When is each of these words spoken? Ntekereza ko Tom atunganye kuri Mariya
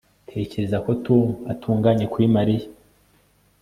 Ntekereza 0.27 0.77
ko 0.85 0.91
Tom 1.05 1.25
atunganye 1.51 2.05
kuri 2.11 2.25
Mariya 2.35 2.67